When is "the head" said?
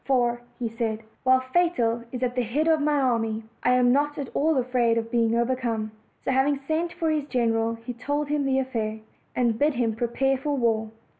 2.33-2.67